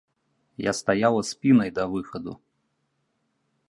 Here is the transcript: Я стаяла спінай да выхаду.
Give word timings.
Я 0.69 0.73
стаяла 0.79 1.21
спінай 1.33 1.69
да 1.79 1.83
выхаду. 1.95 2.33